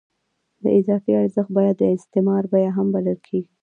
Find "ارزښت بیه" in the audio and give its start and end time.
1.21-1.73